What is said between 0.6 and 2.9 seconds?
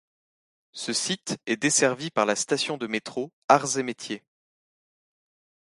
Ce site est desservi par la station de